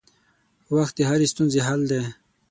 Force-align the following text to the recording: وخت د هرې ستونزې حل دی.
وخت 0.75 0.93
د 0.97 1.01
هرې 1.09 1.27
ستونزې 1.33 1.59
حل 1.67 1.81
دی. 1.91 2.01